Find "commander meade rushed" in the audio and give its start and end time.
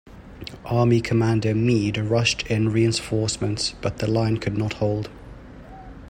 0.99-2.47